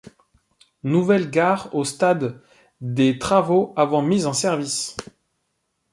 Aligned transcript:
Nouvelle 0.81 1.29
gare 1.29 1.75
au 1.75 1.83
stade 1.83 2.41
des 2.79 3.19
travaux 3.19 3.71
avant 3.75 4.01
mise 4.01 4.25
en 4.25 4.33
service. 4.33 4.95